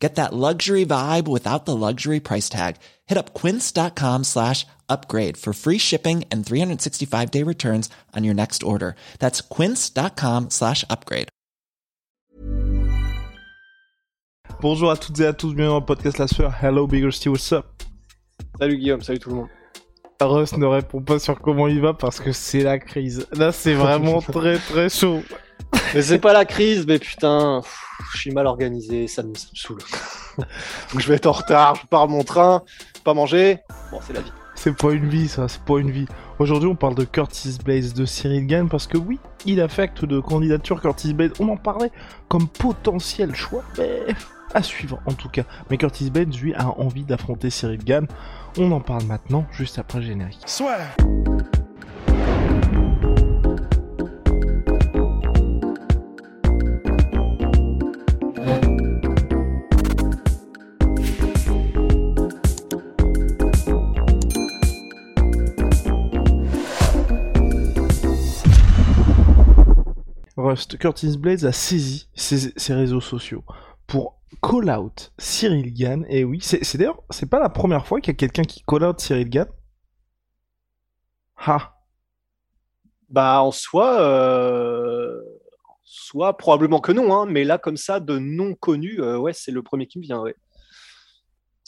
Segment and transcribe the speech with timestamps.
[0.00, 2.76] Get that luxury vibe without the luxury price tag.
[3.06, 8.62] Hit up quince.com slash upgrade for free shipping and 365 day returns on your next
[8.62, 8.94] order.
[9.18, 11.28] That's quince.com slash upgrade.
[14.60, 16.52] Bonjour à toutes et à tous, bienvenue dans le podcast La Sueur.
[16.60, 17.64] Hello Bigger Steve, what's up?
[18.58, 19.48] Salut Guillaume, salut tout le monde.
[20.20, 23.26] Russ ne répond pas sur comment il va parce que c'est la crise.
[23.32, 25.22] Là, c'est vraiment très très chaud.
[25.94, 29.46] Mais c'est pas la crise, mais putain, pff, je suis mal organisé, ça me, ça
[29.52, 29.78] me saoule.
[30.92, 32.62] Donc je vais être en retard, je pars mon train,
[33.04, 33.58] pas manger.
[33.90, 34.32] Bon, c'est la vie.
[34.54, 36.06] C'est pas une vie, ça, c'est pas une vie.
[36.38, 40.20] Aujourd'hui, on parle de Curtis Blaze, de Cyril Gann, parce que oui, il affecte de
[40.20, 41.32] candidature Curtis Blaze.
[41.40, 41.90] On en parlait
[42.28, 44.14] comme potentiel choix, mais
[44.52, 45.44] à suivre en tout cas.
[45.70, 48.06] Mais Curtis Blaze, lui, a envie d'affronter Cyril Gann.
[48.58, 50.44] On en parle maintenant, juste après le générique.
[70.78, 73.44] Curtis Blaze a saisi ses, réseaux sociaux
[73.86, 76.04] pour call out Cyril Gann.
[76.08, 78.84] Et oui, c'est d'ailleurs, c'est pas la première fois qu'il y a quelqu'un qui call
[78.84, 79.46] out Cyril Gann.
[81.36, 81.74] Ah,
[83.08, 85.20] Bah en soi, euh,
[85.66, 89.32] en soi probablement que non, hein, mais là comme ça, de non connu, euh, ouais,
[89.32, 90.36] c'est le premier qui me vient, ouais.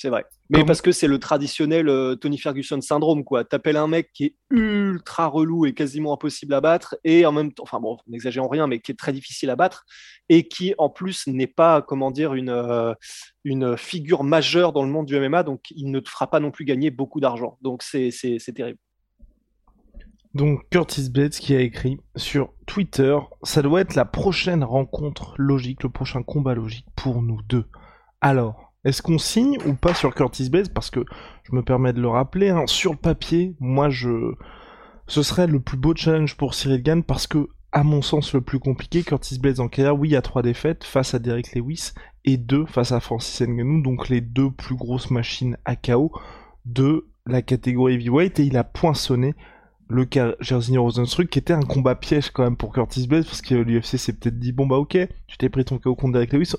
[0.02, 0.24] C'est vrai.
[0.50, 3.44] Mais Comme- parce que c'est le traditionnel euh, Tony Ferguson syndrome, quoi.
[3.44, 7.52] T'appelles un mec qui est ultra relou et quasiment impossible à battre, et en même
[7.52, 9.84] temps, enfin bon, n'exagérons rien, mais qui est très difficile à battre,
[10.28, 12.94] et qui en plus n'est pas, comment dire, une, euh,
[13.44, 16.50] une figure majeure dans le monde du MMA, donc il ne te fera pas non
[16.50, 17.56] plus gagner beaucoup d'argent.
[17.62, 18.10] Donc c'est
[18.56, 18.80] terrible.
[20.34, 25.84] Donc Curtis Blades qui a écrit sur Twitter, ça doit être la prochaine rencontre logique,
[25.84, 27.66] le prochain combat logique pour nous deux.
[28.20, 31.04] Alors, est-ce qu'on signe ou pas sur Curtis Blades Parce que
[31.44, 34.34] je me permets de le rappeler, hein, sur le papier, moi je,
[35.06, 38.40] ce serait le plus beau challenge pour Cyril Gann parce que, à mon sens, le
[38.40, 41.54] plus compliqué, Curtis Blades en carrière, oui, il y a trois défaites face à Derek
[41.54, 41.92] Lewis
[42.24, 46.12] et deux face à Francis Ngannou, donc les deux plus grosses machines à KO
[46.64, 49.34] de la catégorie heavyweight et il a poinçonné
[49.88, 53.42] le cas Jairzinho Rosenstruck qui était un combat piège quand même pour Curtis Blades parce
[53.42, 56.32] que l'UFC s'est peut-être dit bon bah ok tu t'es pris ton KO contre Derek
[56.32, 56.54] Lewis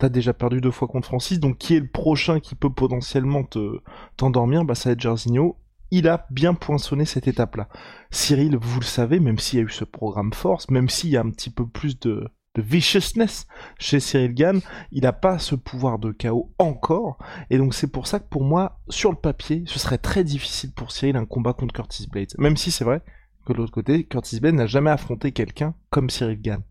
[0.00, 3.44] t'as déjà perdu deux fois contre Francis donc qui est le prochain qui peut potentiellement
[3.44, 3.78] te
[4.16, 5.56] t'endormir bah ça va être Jairzinho
[5.92, 7.68] il a bien poinçonné cette étape là
[8.10, 11.16] Cyril vous le savez même s'il y a eu ce programme force même s'il y
[11.16, 13.46] a un petit peu plus de viciousness
[13.78, 17.18] chez Cyril Gann, il n'a pas ce pouvoir de KO encore,
[17.48, 20.72] et donc c'est pour ça que pour moi, sur le papier, ce serait très difficile
[20.72, 22.34] pour Cyril un combat contre Curtis Blades.
[22.38, 23.02] Même si c'est vrai
[23.46, 26.62] que de l'autre côté, Curtis Blades n'a jamais affronté quelqu'un comme Cyril Gann.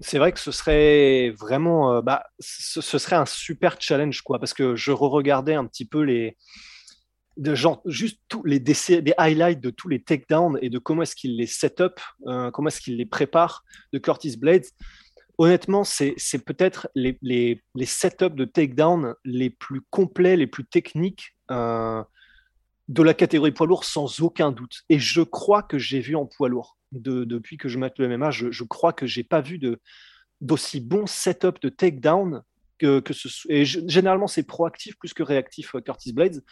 [0.00, 4.54] C'est vrai que ce serait vraiment, euh, bah, ce, serait un super challenge, quoi, parce
[4.54, 6.36] que je re-regardais un petit peu les,
[7.86, 11.36] juste tous les, décès, les highlights de tous les takedowns et de comment est-ce qu'il
[11.36, 14.66] les set up, euh, comment est-ce qu'il les prépare de Curtis Blades.
[15.38, 20.64] Honnêtement, c'est c'est peut-être les, les, les setups de takedown les plus complets, les plus
[20.64, 22.04] techniques euh,
[22.88, 24.82] de la catégorie poids lourd, sans aucun doute.
[24.88, 28.08] Et je crois que j'ai vu en poids lourd de- depuis que je mate le
[28.08, 29.80] MMA, je, je crois que j'ai pas vu de
[30.40, 32.42] d'aussi bon setup de takedown
[32.78, 33.28] que, que ce.
[33.48, 36.42] Et généralement, c'est proactif plus que réactif, euh, Curtis Blades.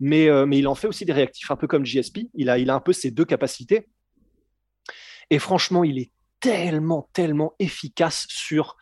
[0.00, 2.28] Mais, euh, mais il en fait aussi des réactifs, un peu comme JSP.
[2.34, 3.88] Il a, il a un peu ces deux capacités.
[5.30, 8.76] Et franchement, il est tellement, tellement efficace sur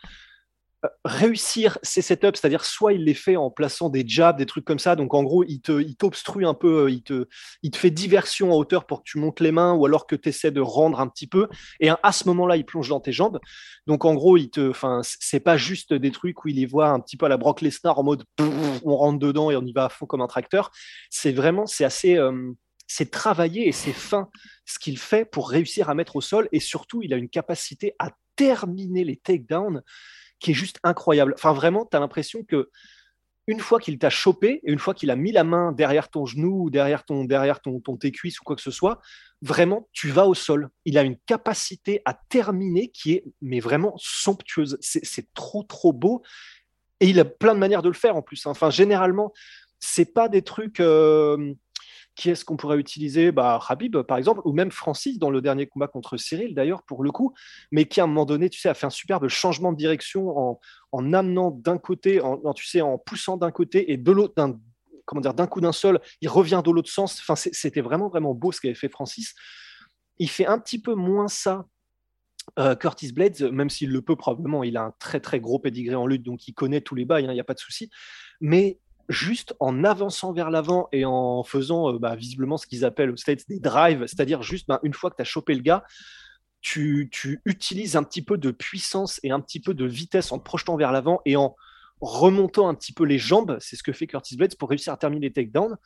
[1.05, 4.79] réussir ces setups, c'est-à-dire soit il les fait en plaçant des jabs, des trucs comme
[4.79, 7.29] ça, donc en gros, il te, il t'obstrue un peu, euh, il te,
[7.63, 10.17] il te fait diversion en hauteur pour que tu montes les mains ou alors que
[10.17, 11.49] tu essaies de rendre un petit peu,
[11.81, 13.39] et à ce moment-là, il plonge dans tes jambes.
[13.87, 16.89] Donc en gros, il te, enfin, c'est pas juste des trucs où il les voit
[16.89, 18.25] un petit peu à la Brock Lesnar en mode
[18.85, 20.71] on rentre dedans et on y va à fond comme un tracteur.
[21.11, 22.53] C'est vraiment, c'est assez, euh,
[22.87, 24.29] c'est travaillé et c'est fin
[24.67, 27.95] ce qu'il fait pour réussir à mettre au sol, et surtout, il a une capacité
[27.99, 29.83] à terminer les takedowns
[30.43, 31.35] qui est juste incroyable.
[31.37, 32.71] Enfin, vraiment, tu as l'impression que
[33.49, 36.65] une fois qu'il t'a chopé une fois qu'il a mis la main derrière ton genou
[36.65, 39.01] ou derrière ton derrière ton, ton tes cuisses ou quoi que ce soit,
[39.41, 40.69] vraiment tu vas au sol.
[40.85, 44.79] Il a une capacité à terminer qui est mais vraiment somptueuse.
[44.81, 46.23] C'est c'est trop trop beau
[47.01, 48.47] et il a plein de manières de le faire en plus.
[48.47, 48.51] hein.
[48.51, 49.33] Enfin généralement
[49.81, 51.53] c'est pas des trucs euh,
[52.15, 53.33] Qui est-ce qu'on pourrait utiliser?
[53.33, 57.03] Bah, Habib, par exemple, ou même Francis dans le dernier combat contre Cyril, d'ailleurs, pour
[57.03, 57.35] le coup,
[57.71, 60.37] mais qui à un moment donné, tu sais, a fait un superbe changement de direction
[60.39, 60.61] en,
[60.93, 64.59] en amenant d'un côté, en, tu sais, en poussant d'un côté et de l'autre, d'un
[65.05, 67.19] comment dire, d'un coup d'un seul, il revient de l'autre sens.
[67.21, 69.35] Enfin, c'était vraiment vraiment beau ce qu'avait fait Francis.
[70.19, 71.67] Il fait un petit peu moins ça
[72.59, 75.95] euh, Curtis Blades, même s'il le peut probablement, il a un très très gros pédigré
[75.95, 77.91] en lutte, donc il connaît tous les bails, il n'y a pas de souci.
[78.41, 78.81] Mais
[79.13, 83.17] juste en avançant vers l'avant et en faisant euh, bah, visiblement ce qu'ils appellent au
[83.17, 85.85] States des drives, c'est-à-dire juste bah, une fois que tu as chopé le gars,
[86.61, 87.11] tu,
[87.45, 90.77] utilises un petit peu de puissance et un petit peu de vitesse en te projetant
[90.77, 91.57] vers l'avant et en
[92.01, 94.97] remontant un petit peu les jambes, c'est ce que fait Curtis Blades pour réussir à
[94.97, 95.77] terminer les takedowns,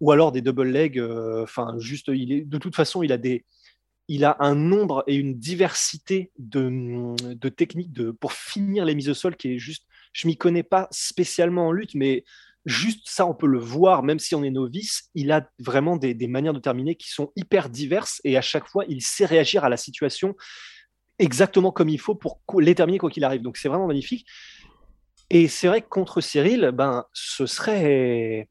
[0.00, 3.18] ou alors des double legs, euh, enfin juste, il est, de toute façon, il a
[3.18, 3.44] des,
[4.08, 9.14] il a un nombre et une diversité de, techniques de, pour finir les mises au
[9.14, 9.84] sol qui est juste.
[10.12, 12.24] Je m'y connais pas spécialement en lutte, mais
[12.66, 15.08] juste ça, on peut le voir, même si on est novice.
[15.14, 18.84] Il a vraiment des, manières de terminer qui sont hyper diverses et à chaque fois,
[18.88, 20.34] il sait réagir à la situation
[21.18, 23.40] exactement comme il faut pour les terminer quoi qu'il arrive.
[23.40, 24.26] Donc c'est vraiment magnifique.
[25.30, 28.48] Et c'est vrai que contre Cyril, ben, ce serait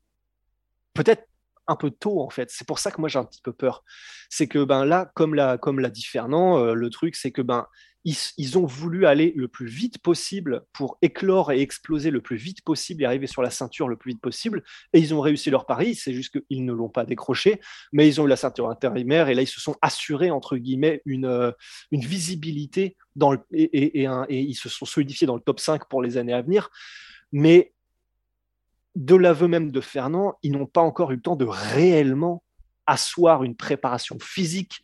[0.93, 1.27] peut-être
[1.67, 2.49] un peu tôt en fait.
[2.51, 3.83] C'est pour ça que moi j'ai un petit peu peur.
[4.29, 7.67] C'est que ben là, comme l'a comme dit Fernand, euh, le truc c'est que ben
[8.05, 12.61] ils, ont voulu aller le plus vite possible pour éclore et exploser le plus vite
[12.61, 14.63] possible et arriver sur la ceinture le plus vite possible.
[14.93, 15.95] Et ils ont réussi leur pari.
[15.95, 17.59] C'est juste qu'ils ne l'ont pas décroché,
[17.91, 21.01] mais ils ont eu la ceinture intérimaire et là ils se sont assurés entre guillemets
[21.05, 21.51] une euh,
[21.91, 22.95] visibilité
[23.51, 26.69] et, et ils se sont solidifiés dans le top 5 pour les années à venir.
[27.31, 27.73] Mais
[28.93, 32.43] de l'aveu même de Fernand, ils n'ont pas encore eu le temps de réellement
[32.85, 34.83] asseoir une préparation physique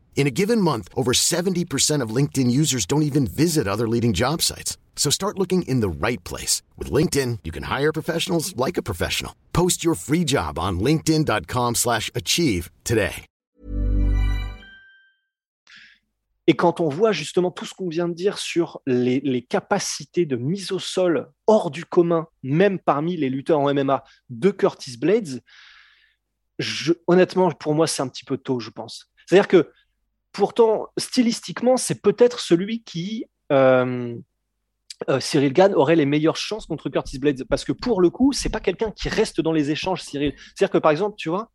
[0.15, 4.41] In a given month, over 70% of LinkedIn users don't even visit other leading job
[4.43, 4.77] sites.
[4.95, 6.61] So start looking in the right place.
[6.77, 9.33] With LinkedIn, you can hire professionals like a professional.
[9.51, 13.25] Post your free job on linkedin.com slash achieve today.
[16.47, 20.25] Et quand on voit justement tout ce qu'on vient de dire sur les, les, capacités
[20.25, 24.97] de mise au sol hors du commun, même parmi les lutteurs en MMA de Curtis
[24.97, 25.41] Blades,
[26.59, 29.11] je, honnêtement, pour moi, c'est un petit peu tôt, je pense.
[29.25, 29.71] C'est-à-dire que
[30.33, 34.15] Pourtant, stylistiquement, c'est peut-être celui qui, euh,
[35.09, 37.43] euh, Cyril Gann, aurait les meilleures chances contre Curtis Blades.
[37.49, 40.33] Parce que pour le coup, c'est pas quelqu'un qui reste dans les échanges, Cyril.
[40.37, 41.51] C'est-à-dire que par exemple, tu vois.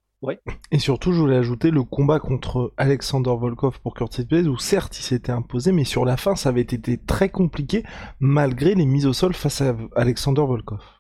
[0.73, 4.99] Et surtout, je voulais ajouter le combat contre Alexander Volkov pour Curtis Blades, où certes
[4.99, 7.84] il s'était imposé, mais sur la fin ça avait été très compliqué
[8.19, 10.95] malgré les mises au sol face à Alexander Volkov.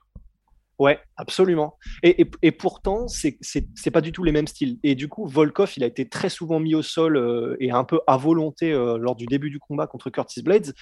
[0.78, 1.78] Ouais, absolument.
[2.02, 4.78] Et, et, pourtant, c'est c'est pas du tout les mêmes styles.
[4.82, 7.84] Et du coup, Volkov, il a été très souvent mis au sol euh, et un
[7.84, 10.74] peu à volonté euh, lors du début du combat contre Curtis Blades.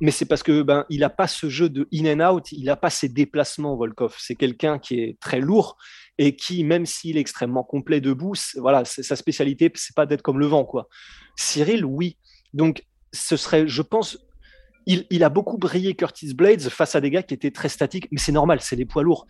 [0.00, 2.68] Mais c'est parce que ben il a pas ce jeu de in and out, il
[2.68, 3.76] a pas ses déplacements.
[3.76, 5.78] Volkov, c'est quelqu'un qui est très lourd
[6.18, 10.38] et qui, même s'il est extrêmement complet debout, voilà, sa spécialité, c'est pas d'être comme
[10.38, 10.86] le vent, quoi.
[11.34, 12.18] Cyril, oui.
[12.52, 12.84] Donc,
[13.14, 14.18] ce serait, je pense,
[14.86, 18.18] il, a beaucoup brillé Curtis Blades face à des gars qui étaient très statiques, mais
[18.18, 19.26] c'est normal, c'est des poids lourds.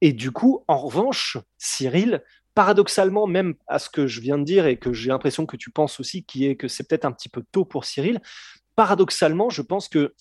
[0.00, 2.22] Et du coup, en revanche, Cyril,
[2.54, 5.70] paradoxalement, même à ce que je viens de dire et que j'ai l'impression que tu
[5.70, 8.20] penses aussi, qui est que c'est peut-être un petit peu tôt pour Cyril,
[8.76, 10.14] paradoxalement, je pense que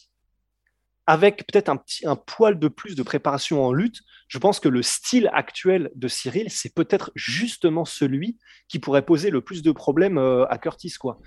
[1.08, 4.82] avec peut-être un un poil de plus de préparation en lutte, je pense que le
[4.82, 8.38] style actuel de Cyril, c'est peut-être justement celui
[8.70, 11.20] qui pourrait poser le plus de problèmes euh, à Curtis, quoi.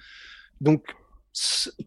[0.60, 0.94] Donc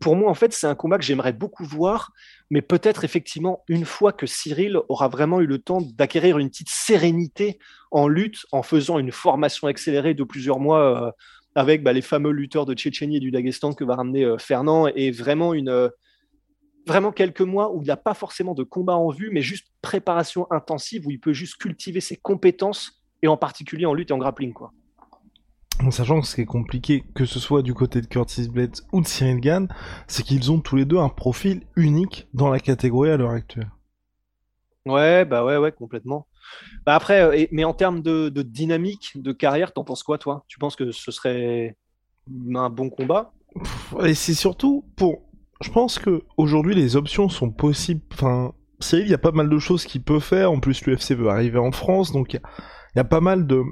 [0.02, 2.12] pour moi, en fait, c'est un combat que j'aimerais beaucoup voir,
[2.50, 6.70] mais peut-être effectivement une fois que Cyril aura vraiment eu le temps d'acquérir une petite
[6.70, 7.60] sérénité
[7.92, 11.12] en lutte, en faisant une formation accélérée de plusieurs mois euh,
[11.56, 14.88] avec bah, les fameux lutteurs de Tchétchénie et du Daghestan que va ramener euh, Fernand,
[14.88, 15.90] et vraiment une euh,
[16.86, 20.48] vraiment quelques mois où il n'a pas forcément de combat en vue, mais juste préparation
[20.52, 24.18] intensive où il peut juste cultiver ses compétences et en particulier en lutte et en
[24.18, 24.72] grappling, quoi.
[25.84, 28.78] En sachant que ce qui est compliqué, que ce soit du côté de Curtis Blades
[28.92, 29.68] ou de Cyril Gann,
[30.08, 33.72] c'est qu'ils ont tous les deux un profil unique dans la catégorie à l'heure actuelle.
[34.88, 36.28] Ouais, bah ouais, ouais, complètement.
[36.86, 40.46] Bah après, euh, mais en termes de, dynamique de carrière, t'en penses quoi, toi?
[40.48, 41.78] Tu penses que ce serait
[42.56, 43.34] un bon combat?
[44.04, 45.24] Et c'est surtout pour.
[45.62, 48.02] Je pense que aujourd'hui les options sont possibles.
[48.14, 50.52] Enfin, Cyril, il y a pas mal de choses qu'il peut faire.
[50.52, 52.42] En plus, l'UFC veut arriver en France, donc il
[52.96, 53.64] y a pas mal de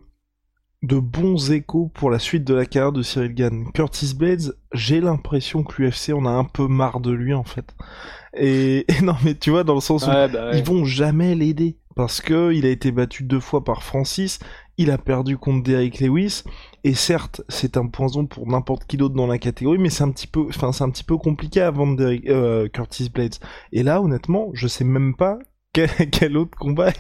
[0.86, 3.72] de bons échos pour la suite de la carrière de Cyril Gann.
[3.74, 7.76] Curtis Blades, j'ai l'impression que l'UFC en a un peu marre de lui en fait.
[8.38, 10.60] Et, non, mais tu vois, dans le sens où Ouais, bah ouais.
[10.60, 14.40] ils vont jamais l'aider parce que il a été battu deux fois par Francis,
[14.78, 16.44] il a perdu contre Derek Lewis
[16.84, 20.12] et certes c'est un poison pour n'importe qui d'autre dans la catégorie, mais c'est un
[20.12, 23.36] petit peu, enfin c'est un petit peu compliqué à vendre Derek- euh, Curtis Blades.
[23.72, 25.40] Et là honnêtement, je sais même pas
[25.72, 26.92] quel, quel autre combat.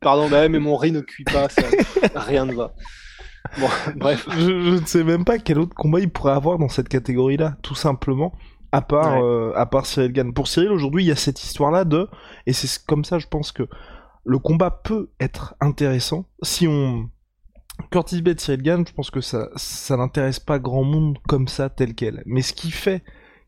[0.00, 1.62] Pardon, bah ouais, mais mon riz ne cuit pas, ça,
[2.14, 2.72] rien ne va.
[3.58, 3.66] Bon,
[3.96, 4.26] bref.
[4.30, 7.56] je, je ne sais même pas quel autre combat il pourrait avoir dans cette catégorie-là,
[7.62, 8.32] tout simplement.
[8.72, 9.22] À part, Ouais.
[9.22, 10.32] euh, à part Cyril Gann.
[10.32, 12.08] Pour Cyril, aujourd'hui, il y a cette histoire-là de,
[12.46, 13.64] et c'est comme ça, je pense que
[14.24, 17.10] le combat peut être intéressant si on
[17.90, 21.68] Curtis Bates, Cyril Gann, je pense que ça, ça n'intéresse pas grand monde comme ça,
[21.68, 22.22] tel quel.
[22.26, 23.02] Mais ce qui fait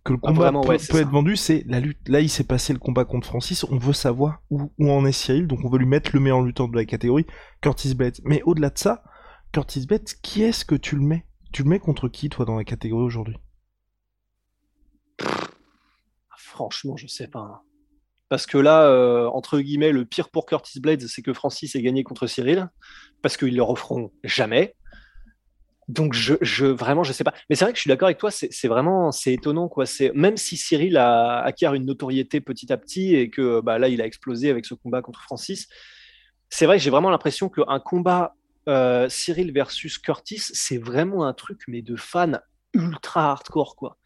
[0.04, 2.08] que le Ah, combat vraiment, peut, ouais, être vendu, c'est la lutte.
[2.08, 3.64] Là, il s'est passé le combat contre Francis.
[3.64, 6.42] On veut savoir où, où en est Cyril, donc on veut lui mettre le meilleur
[6.42, 7.26] lutteur de la catégorie,
[7.60, 8.20] Curtis Bates.
[8.24, 9.04] Mais au-delà de ça,
[9.52, 11.26] Curtis Bates, qui est-ce que tu le mets?
[11.52, 13.36] Tu le mets contre qui, toi, dans la catégorie aujourd'hui?
[16.36, 17.40] Franchement, je sais pas.
[17.40, 17.60] hein.
[18.28, 21.82] Parce que là, euh, entre guillemets, le pire pour Curtis Blades, c'est que Francis ait
[21.82, 22.68] gagné contre Cyril,
[23.20, 24.74] parce qu'ils le referont jamais.
[25.88, 27.34] Donc, je, je vraiment, je sais pas.
[27.50, 28.30] Mais c'est vrai que je suis d'accord avec toi.
[28.30, 29.84] C'est vraiment, c'est étonnant, quoi.
[29.86, 34.00] C'est même si Cyril acquiert une notoriété petit à petit et que bah, là, il
[34.00, 35.68] a explosé avec ce combat contre Francis.
[36.50, 38.34] C'est vrai que j'ai vraiment l'impression qu'un combat
[38.68, 42.38] euh, Cyril versus Curtis, c'est vraiment un truc, mais de fans
[42.74, 43.98] ultra hardcore, quoi.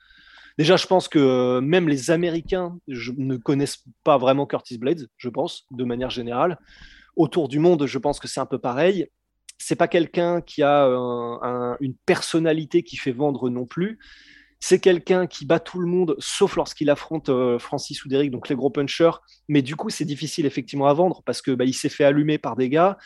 [0.59, 5.29] Déjà, je pense que euh, même les Américains ne connaissent pas vraiment Curtis Blades, je
[5.29, 6.59] pense, de manière générale.
[7.15, 9.11] Autour du monde, je pense que c'est un peu pareil.
[9.59, 13.99] C'est pas quelqu'un qui a un- une personnalité qui fait vendre non plus.
[14.61, 18.49] C'est quelqu'un qui bat tout le monde, sauf lorsqu'il affronte euh, Francis ou Derrick, donc
[18.49, 19.11] les gros punchers.
[19.49, 22.39] Mais du coup, c'est difficile effectivement à vendre parce que bah, il s'est fait allumer
[22.39, 22.97] par des gars.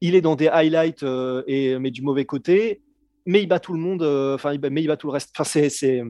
[0.00, 2.82] Il est dans des highlights euh, et mais du mauvais côté.
[3.26, 4.02] Mais il bat tout le monde.
[4.02, 5.30] euh, Enfin, mais il bat tout le reste.
[5.38, 6.02] Enfin, c'est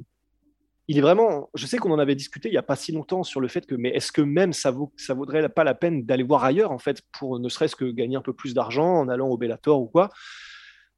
[0.89, 1.51] il est vraiment.
[1.55, 3.67] Je sais qu'on en avait discuté il n'y a pas si longtemps sur le fait
[3.67, 6.73] que, mais est-ce que même ça, vaut, ça vaudrait pas la peine d'aller voir ailleurs,
[6.73, 9.81] en fait, pour ne serait-ce que gagner un peu plus d'argent en allant au Bellator
[9.81, 10.09] ou quoi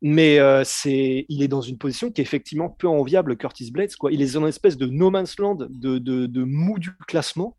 [0.01, 3.97] Mais euh, c'est, il est dans une position qui est effectivement peu enviable, Curtis Blades.
[3.97, 4.13] Quoi.
[4.13, 7.57] Il est dans une espèce de no man's land, de, mou du classement,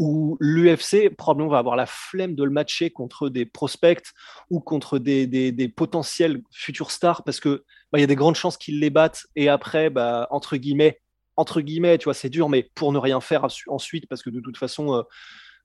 [0.00, 4.14] où l'UFC probablement va avoir la flemme de le matcher contre des prospects
[4.48, 8.16] ou contre des, des, des potentiels futurs stars, parce que bah, il y a des
[8.16, 11.02] grandes chances qu'ils les battent et après, bah, entre guillemets,
[11.36, 14.40] entre guillemets, tu vois, c'est dur, mais pour ne rien faire ensuite, parce que de
[14.40, 15.02] toute façon, euh,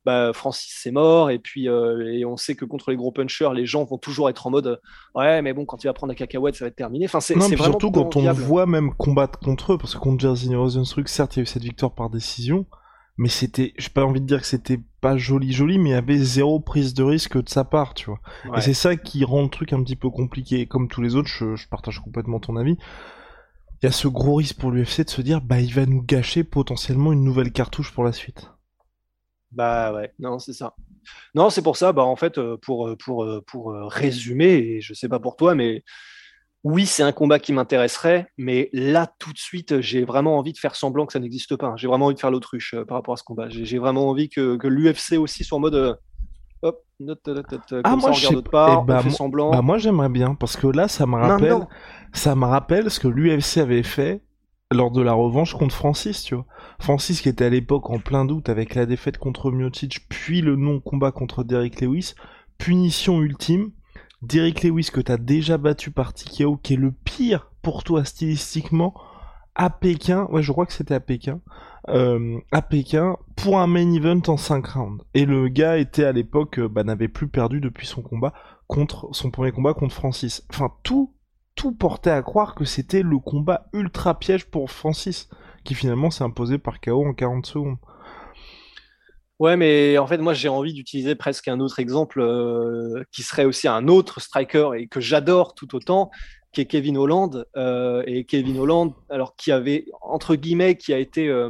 [0.04, 3.54] bah, Francis c'est mort et puis euh, et on sait que contre les gros punchers,
[3.54, 4.82] les gens vont toujours être en mode
[5.16, 7.06] ouais, mais bon, quand il va prendre la cacahuète, ça va être terminé.
[7.06, 11.08] Enfin, c'est surtout quand on voit même combattre contre eux, parce que contre Jersey Rosenstruck,
[11.08, 12.66] certes, il y a eu cette victoire par décision,
[13.18, 15.96] mais c'était, j'ai pas envie de dire que c'était pas joli joli, mais il y
[15.96, 18.20] avait zéro prise de risque de sa part, tu vois.
[18.46, 18.58] Ouais.
[18.58, 20.66] Et c'est ça qui rend le truc un petit peu compliqué.
[20.66, 22.78] Comme tous les autres, je, je partage complètement ton avis.
[23.82, 26.02] Il y a ce gros risque pour l'UFC de se dire, bah, il va nous
[26.02, 28.50] gâcher potentiellement une nouvelle cartouche pour la suite.
[29.52, 30.76] Bah ouais, non, c'est ça.
[31.34, 34.82] Non, c'est pour ça, bah en fait, euh, pour, euh, pour, euh, pour résumer, et
[34.82, 35.84] je sais pas pour toi, mais
[36.66, 40.58] oui, c'est un combat qui m'intéresserait, mais là, tout de suite, j'ai vraiment envie de
[40.58, 41.76] faire semblant que ça n'existe pas.
[41.78, 43.48] J'ai vraiment envie de faire l'autruche euh, par rapport à ce combat.
[43.50, 45.76] J'ai vraiment envie que, que l'UFC aussi soit en mode.
[45.76, 45.94] euh,
[46.64, 47.20] hop, note,
[47.84, 48.66] Ah, moi, ça, je on regarde sais autre pas.
[48.68, 49.52] part, bah, on fait moi- semblant.
[49.52, 51.68] Bah, moi, j'aimerais bien, parce que là, ça me rappelle, non.
[52.14, 54.24] ça me rappelle ce que l'UFC avait fait
[54.72, 56.48] lors de la revanche contre Francis, tu vois.
[56.80, 60.56] Francis qui était à l'époque en plein doute avec la défaite contre Miocic, puis le
[60.56, 62.16] non-combat contre Derrick Lewis.
[62.58, 63.70] Punition ultime.
[64.26, 68.94] Derrick Lewis que t'as déjà battu par TKO, qui est le pire pour toi stylistiquement,
[69.56, 70.28] à Pékin.
[70.32, 71.42] Ouais, je crois que c'était à Pékin.
[71.90, 75.04] Euh, à Pékin, pour un main event en 5 rounds.
[75.14, 78.34] Et le gars était à l'époque, euh, bah, n'avait plus perdu depuis son combat
[78.68, 80.44] contre son premier combat contre Francis.
[80.50, 81.16] Enfin, tout
[81.56, 85.30] tout portait à croire que c'était le combat ultra piège pour Francis,
[85.64, 87.78] qui finalement s'est imposé par KO en 40 secondes.
[89.40, 93.44] Ouais, mais en fait, moi, j'ai envie d'utiliser presque un autre exemple euh, qui serait
[93.46, 96.10] aussi un autre striker et que j'adore tout autant,
[96.54, 97.46] qui est Kevin Holland.
[97.58, 101.50] Euh, et Kevin Holland, alors qui avait, entre guillemets, qui a été, euh,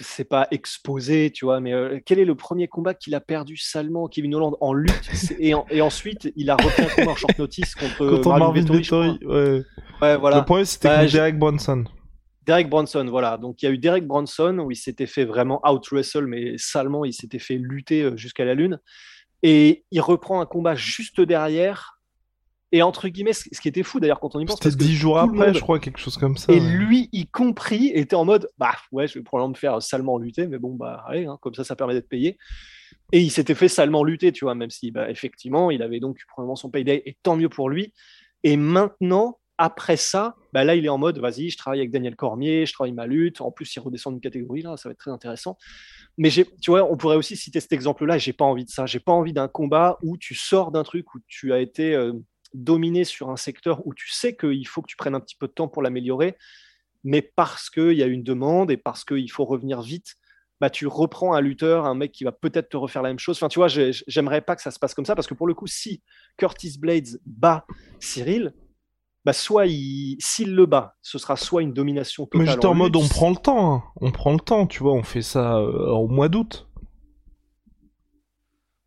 [0.00, 3.56] c'est pas exposé, tu vois, mais euh, quel est le premier combat qu'il a perdu
[3.58, 5.10] salement, Kevin Holland, en lutte?
[5.38, 8.60] Et, en- et ensuite, il a refait un combat en short notice contre, Contre Marvin
[8.72, 9.62] Vettori, ouais.
[10.00, 10.38] Ouais, voilà.
[10.38, 11.84] Le premier c'était Bah, Derek Bronson.
[12.46, 13.36] Derek Bronson, voilà.
[13.36, 17.04] Donc il y a eu Derek Bronson où il s'était fait vraiment out-wrestle, mais salement,
[17.04, 18.78] il s'était fait lutter euh, jusqu'à la lune.
[19.42, 21.98] Et il reprend un combat juste derrière.
[22.74, 25.18] Et entre guillemets, ce qui était fou d'ailleurs quand on y pense, C'était 10 jours
[25.18, 26.52] après, monde- je crois, quelque chose comme ça.
[26.52, 26.66] et ouais.
[26.74, 30.46] lui, y compris, était en mode, bah ouais, je vais probablement me faire salement lutter,
[30.46, 32.38] mais bon, bah allez, hein, comme ça, ça permet d'être payé.
[33.12, 36.18] Et il s'était fait salement lutter, tu vois, même si, bah, effectivement, il avait donc
[36.18, 37.92] eu probablement son payday, et tant mieux pour lui.
[38.42, 42.16] Et maintenant, après ça, bah là, il est en mode, vas-y, je travaille avec Daniel
[42.16, 43.40] Cormier, je travaille ma lutte.
[43.40, 45.56] En plus, il redescend d'une catégorie, là, ça va être très intéressant.
[46.18, 48.18] Mais tu vois, on pourrait aussi citer cet exemple-là.
[48.18, 48.86] J'ai pas envie de ça.
[48.86, 52.12] J'ai pas envie d'un combat où tu sors d'un truc où tu as été euh,
[52.54, 55.46] dominé sur un secteur où tu sais qu'il faut que tu prennes un petit peu
[55.46, 56.36] de temps pour l'améliorer,
[57.04, 60.16] mais parce qu'il y a une demande et parce qu'il faut revenir vite
[60.62, 63.36] bah, tu reprends un lutteur, un mec qui va peut-être te refaire la même chose.
[63.36, 65.54] Enfin, tu vois, j'aimerais pas que ça se passe comme ça parce que pour le
[65.54, 66.04] coup, si
[66.36, 67.66] Curtis Blades bat
[67.98, 68.54] Cyril,
[69.24, 69.66] bah soit
[70.18, 72.40] s'il le bat, ce sera soit une domination totale.
[72.40, 73.84] Mais j'étais en, mode on prend le temps, hein.
[74.00, 76.68] on prend le temps, tu vois, on fait ça euh, au mois d'août.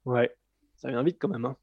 [0.04, 0.30] Ouais,
[0.76, 1.46] ça vient vite quand même.
[1.46, 1.56] Hein.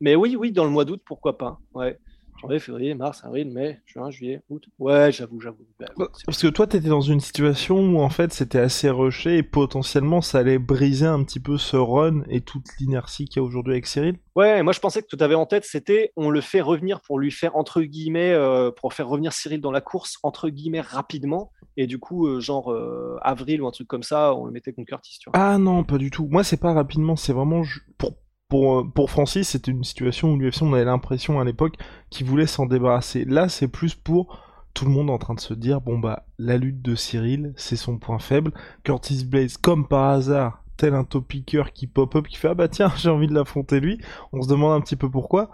[0.00, 1.60] Mais oui, oui, dans le mois d'août, pourquoi pas.
[1.72, 1.98] Ouais
[2.40, 4.64] janvier, février, mars, avril, mai, juin, juillet, août.
[4.78, 5.66] Ouais, j'avoue, j'avoue.
[5.78, 9.42] Bah, parce que toi, t'étais dans une situation où en fait c'était assez rushé et
[9.42, 13.46] potentiellement ça allait briser un petit peu ce run et toute l'inertie qu'il y a
[13.46, 14.18] aujourd'hui avec Cyril.
[14.36, 17.18] Ouais, moi je pensais que tout avait en tête, c'était on le fait revenir pour
[17.18, 21.50] lui faire entre guillemets, euh, pour faire revenir Cyril dans la course entre guillemets rapidement.
[21.76, 24.72] Et du coup, euh, genre euh, avril ou un truc comme ça, on le mettait
[24.72, 25.18] contre Curtis.
[25.20, 25.40] Tu vois.
[25.40, 26.28] Ah non, pas du tout.
[26.30, 27.62] Moi, c'est pas rapidement, c'est vraiment
[27.98, 28.14] pour
[28.52, 31.76] euh, pour, Francis, c'était une situation où l'UFC, on avait l'impression à l'époque
[32.10, 33.24] qu'il voulait s'en débarrasser.
[33.24, 34.40] Là, c'est plus pour
[34.74, 37.76] tout le monde en train de se dire bon bah la lutte de Cyril, c'est
[37.76, 38.52] son point faible.
[38.82, 41.32] Curtis Blaze, comme par hasard, tel un top
[41.72, 44.00] qui pop up, qui fait ah bah tiens, j'ai envie de l'affronter lui.
[44.32, 45.50] On se demande un petit peu pourquoi.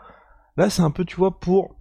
[0.56, 1.76] Là, c'est un peu, tu vois, pour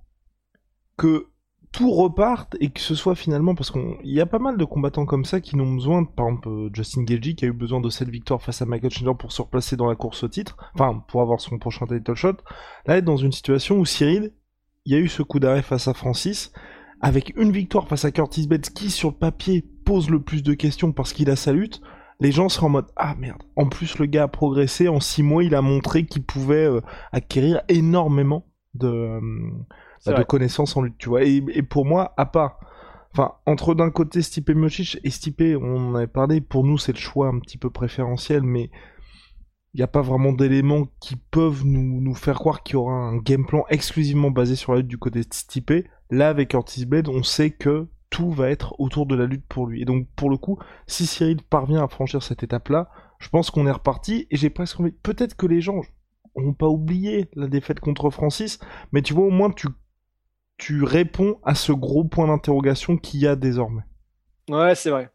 [0.97, 1.27] que
[1.71, 5.05] tout reparte et que ce soit finalement parce qu'il y a pas mal de combattants
[5.05, 7.89] comme ça qui n'ont besoin, par exemple euh, Justin Gagey qui a eu besoin de
[7.89, 11.03] cette victoire face à Michael Chandler pour se replacer dans la course au titre, enfin
[11.07, 12.37] pour avoir son prochain title shot.
[12.85, 14.33] Là, est dans une situation où Cyril,
[14.85, 16.51] il y a eu ce coup d'arrêt face à Francis,
[17.01, 20.91] avec une victoire face à Curtis Bates qui sur papier pose le plus de questions
[20.91, 21.81] parce qu'il a sa lutte.
[22.19, 23.41] Les gens seraient en mode ah merde.
[23.55, 26.81] En plus, le gars a progressé en six mois, il a montré qu'il pouvait euh,
[27.13, 29.21] acquérir énormément de euh,
[30.05, 31.23] bah, de connaissances en lutte, tu vois.
[31.23, 32.59] Et, pour moi, à part,
[33.13, 36.93] enfin, entre d'un côté Stipe Miocic et Stipe, on en avait parlé, pour nous c'est
[36.93, 38.69] le choix un petit peu préférentiel, mais
[39.73, 42.93] il n'y a pas vraiment d'éléments qui peuvent nous, nous faire croire qu'il y aura
[42.93, 45.85] un game plan exclusivement basé sur la lutte du côté de Stipe.
[46.09, 49.67] Là, avec Ortiz Blade, on sait que tout va être autour de la lutte pour
[49.67, 49.81] lui.
[49.81, 50.57] Et donc, pour le coup,
[50.87, 54.79] si Cyril parvient à franchir cette étape-là, je pense qu'on est reparti, et j'ai presque
[54.79, 55.81] envie, peut-être que les gens
[56.35, 58.59] n'ont pas oublié la défaite contre Francis,
[58.91, 59.67] mais tu vois, au moins tu
[60.59, 63.81] tu réponds à ce gros point d'interrogation qu'il y a désormais.
[64.49, 65.09] Ouais, c'est vrai.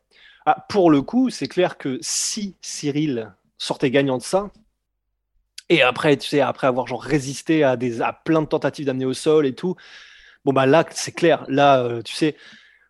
[0.47, 4.51] Ah, pour le coup, c'est clair que si Cyril sortait gagnant de ça,
[5.69, 9.07] et après, tu sais, après avoir genre résisté à, des, à plein de tentatives d'amener
[9.07, 9.77] au sol et tout,
[10.45, 11.45] bon bah là, c'est clair.
[11.49, 12.37] Là, euh, tu sais,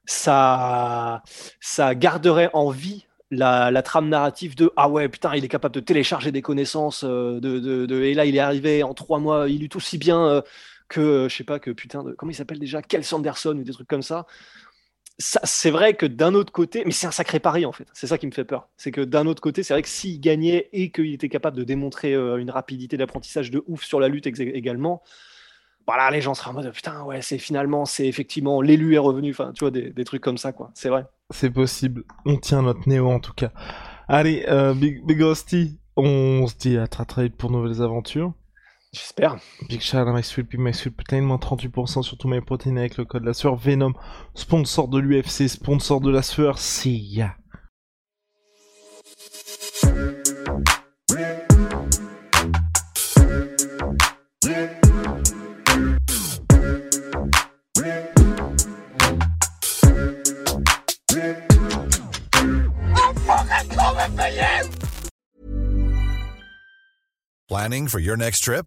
[0.06, 1.22] ça,
[1.60, 5.80] ça garderait en vie la, trame narrative de ah ouais putain il est capable de
[5.80, 9.60] télécharger des connaissances euh, de, de, et là il est arrivé en trois mois il
[9.60, 10.42] lutte aussi bien euh,
[10.88, 12.12] que, euh, je sais pas, que putain de.
[12.12, 14.26] Comment il s'appelle déjà Kel Sanderson ou des trucs comme ça.
[15.18, 17.86] ça c'est vrai que d'un autre côté, mais c'est un sacré pari en fait.
[17.92, 18.68] C'est ça qui me fait peur.
[18.76, 21.64] C'est que d'un autre côté, c'est vrai que s'il gagnait et qu'il était capable de
[21.64, 25.02] démontrer euh, une rapidité d'apprentissage de ouf sur la lutte également,
[25.86, 29.30] voilà, les gens seraient en mode putain, ouais, c'est finalement, c'est effectivement l'élu est revenu.
[29.30, 30.70] Enfin, tu vois, des, des trucs comme ça, quoi.
[30.74, 31.06] C'est vrai.
[31.30, 32.04] C'est possible.
[32.26, 33.52] On tient notre néo en tout cas.
[34.08, 35.22] Allez, euh, Big, Big
[35.96, 38.32] on se dit à très très vite pour nouvelles aventures.
[38.94, 39.38] J'espère.
[39.68, 43.24] Big shout out à MySweet Protein, moins 38% sur tous mes protéines avec le code
[43.24, 43.56] la sueur.
[43.56, 43.92] Venom,
[44.34, 47.34] sponsor de l'UFC, sponsor de la sueur, ya.
[67.48, 68.66] Planning for your next trip?